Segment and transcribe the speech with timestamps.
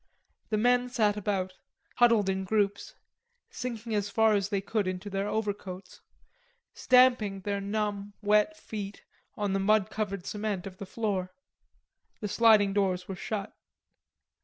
[0.49, 1.53] The men sat about,
[1.97, 2.95] huddled in groups,
[3.51, 6.01] sinking as far as they could into their overcoats,
[6.73, 9.03] stamping their numb wet feet
[9.35, 11.29] on the mud covered cement of the floor.
[12.19, 13.53] The sliding doors were shut.